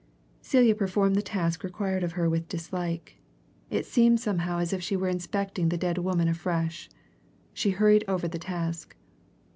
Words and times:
Celia 0.41 0.73
performed 0.73 1.15
the 1.15 1.21
task 1.21 1.63
required 1.63 2.01
of 2.03 2.13
her 2.13 2.27
with 2.27 2.47
dislike 2.49 3.19
it 3.69 3.85
seemed 3.85 4.19
somehow 4.19 4.57
as 4.57 4.73
if 4.73 4.81
she 4.81 4.95
were 4.95 5.07
inspecting 5.09 5.69
the 5.69 5.77
dead 5.77 5.99
woman 5.99 6.27
afresh. 6.27 6.89
She 7.53 7.69
hurried 7.69 8.03
over 8.07 8.27
the 8.27 8.39
task. 8.39 8.95